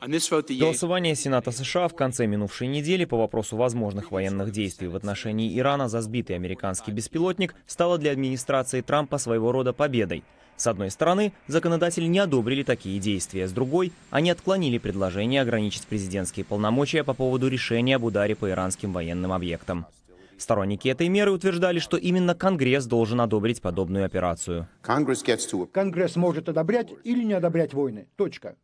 [0.00, 5.88] Голосование Сената США в конце минувшей недели по вопросу возможных военных действий в отношении Ирана
[5.88, 10.24] за сбитый американский беспилотник стало для администрации Трампа своего рода победой.
[10.56, 16.44] С одной стороны, законодатели не одобрили такие действия, с другой, они отклонили предложение ограничить президентские
[16.44, 19.86] полномочия по поводу решения об ударе по иранским военным объектам.
[20.36, 24.66] Сторонники этой меры утверждали, что именно Конгресс должен одобрить подобную операцию.
[25.66, 28.06] Конгресс может одобрять или не одобрять войны.
[28.16, 28.56] Точка.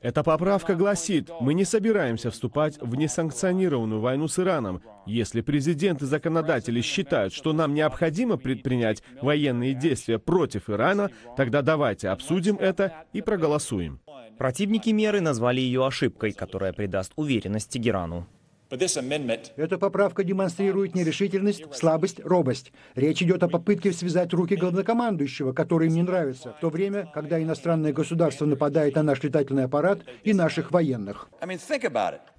[0.00, 4.82] Эта поправка гласит, мы не собираемся вступать в несанкционированную войну с Ираном.
[5.06, 12.10] Если президент и законодатели считают, что нам необходимо предпринять военные действия против Ирана, тогда давайте
[12.10, 14.00] обсудим это и проголосуем.
[14.38, 18.26] Противники меры назвали ее ошибкой, которая придаст уверенность Тегерану.
[18.70, 22.72] Эта поправка демонстрирует нерешительность, слабость, робость.
[22.94, 27.42] Речь идет о попытке связать руки главнокомандующего, который им не нравится, в то время, когда
[27.42, 31.28] иностранное государство нападает на наш летательный аппарат и наших военных.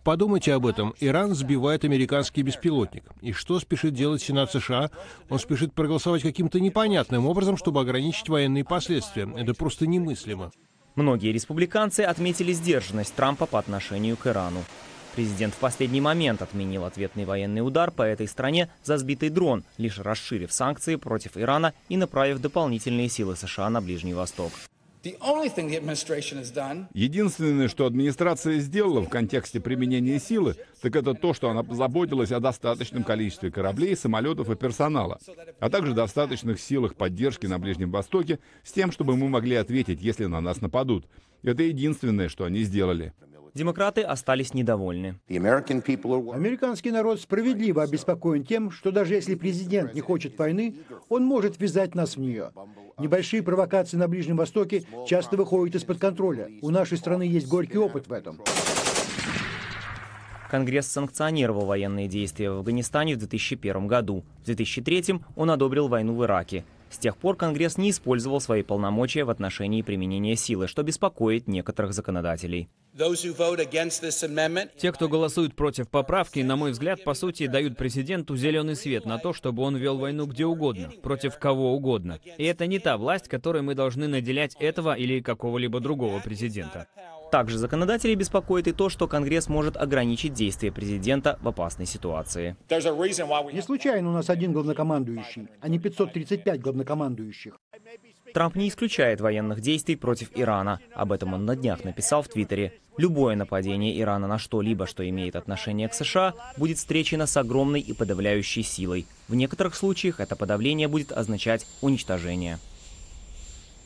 [0.03, 0.95] Подумайте об этом.
[1.01, 3.03] Иран сбивает американский беспилотник.
[3.21, 4.89] И что спешит делать Сенат США?
[5.29, 9.29] Он спешит проголосовать каким-то непонятным образом, чтобы ограничить военные последствия.
[9.37, 10.51] Это просто немыслимо.
[10.95, 14.63] Многие республиканцы отметили сдержанность Трампа по отношению к Ирану.
[15.15, 19.99] Президент в последний момент отменил ответный военный удар по этой стране за сбитый дрон, лишь
[19.99, 24.53] расширив санкции против Ирана и направив дополнительные силы США на Ближний Восток.
[26.93, 32.39] Единственное, что администрация сделала в контексте применения силы, так это то, что она позаботилась о
[32.39, 35.19] достаточном количестве кораблей, самолетов и персонала,
[35.59, 40.25] а также достаточных силах поддержки на Ближнем Востоке с тем, чтобы мы могли ответить, если
[40.25, 41.07] на нас нападут.
[41.41, 43.13] Это единственное, что они сделали.
[43.53, 45.19] Демократы остались недовольны.
[45.27, 50.75] Американский народ справедливо обеспокоен тем, что даже если президент не хочет войны,
[51.09, 52.51] он может ввязать нас в нее.
[52.97, 56.49] Небольшие провокации на Ближнем Востоке часто выходят из-под контроля.
[56.61, 58.39] У нашей страны есть горький опыт в этом.
[60.49, 64.25] Конгресс санкционировал военные действия в Афганистане в 2001 году.
[64.41, 66.65] В 2003 он одобрил войну в Ираке.
[66.91, 71.93] С тех пор Конгресс не использовал свои полномочия в отношении применения силы, что беспокоит некоторых
[71.93, 72.69] законодателей.
[74.77, 79.17] Те, кто голосует против поправки, на мой взгляд, по сути, дают президенту зеленый свет на
[79.17, 82.19] то, чтобы он вел войну где угодно, против кого угодно.
[82.37, 86.87] И это не та власть, которой мы должны наделять этого или какого-либо другого президента.
[87.31, 92.57] Также законодателей беспокоит и то, что Конгресс может ограничить действия президента в опасной ситуации.
[92.69, 97.57] Не случайно у нас один главнокомандующий, а не 535 главнокомандующих.
[98.33, 100.79] Трамп не исключает военных действий против Ирана.
[100.93, 102.73] Об этом он на днях написал в Твиттере.
[102.97, 107.93] Любое нападение Ирана на что-либо, что имеет отношение к США, будет встречено с огромной и
[107.93, 109.05] подавляющей силой.
[109.29, 112.59] В некоторых случаях это подавление будет означать уничтожение.